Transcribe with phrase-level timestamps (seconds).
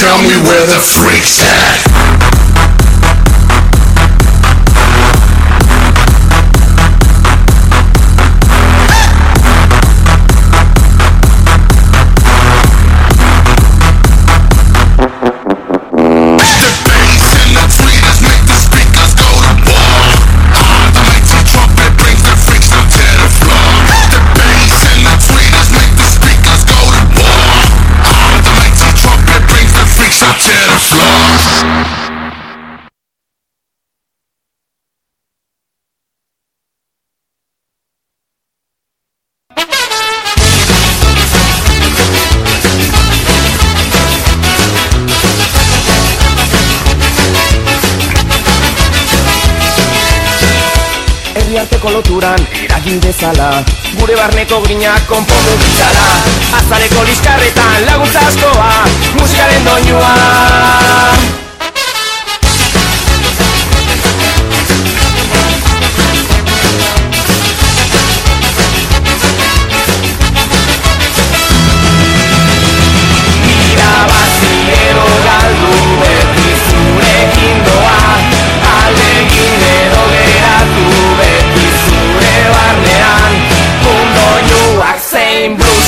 [0.00, 1.93] Tell me where the freaks at.
[51.94, 53.62] Loturan eragin dezala
[54.00, 56.06] Gure barneko grinak konpondu ditzala
[56.58, 57.83] Azareko liskarretan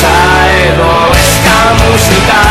[0.00, 2.49] esa egoísta musical.